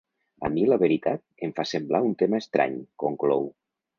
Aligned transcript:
A 0.47 0.49
mi, 0.53 0.61
la 0.69 0.77
veritat, 0.83 1.21
em 1.47 1.51
va 1.59 1.67
semblar 1.73 2.01
un 2.07 2.17
tema 2.21 2.41
estrany, 2.45 2.81
conclou. 3.07 3.49